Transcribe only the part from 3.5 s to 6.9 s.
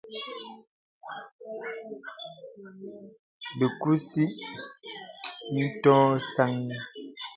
Bə kūsì mìndɔ̄ɔ̄ sâknì.